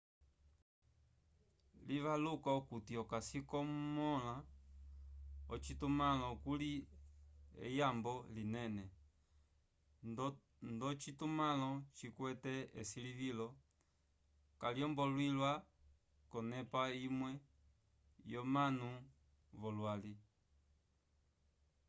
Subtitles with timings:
[1.87, 4.35] livaluka okuti okasi okumõla
[5.53, 6.71] ocitumãlo kuli
[7.67, 8.85] eyambo linene
[10.73, 13.47] ndocitumãlo cikwete esilivilo
[14.59, 15.51] kaylombolwiwa
[16.29, 17.29] k'onepa imwe
[18.31, 18.89] yomanu
[19.59, 20.13] v'olwali